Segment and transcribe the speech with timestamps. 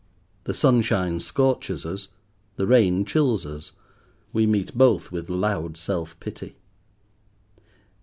[0.45, 2.07] The sunshine scorches us,
[2.55, 3.73] the rain chills us.
[4.33, 6.55] We meet both with loud self pity.